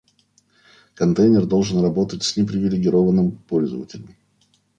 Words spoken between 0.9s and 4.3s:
Контейнер должен работать с непривилегированным пользователем